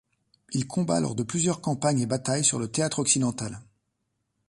[0.53, 3.61] Il combat lors de plusieurs campagnes et batailles sur le théâtre occidental.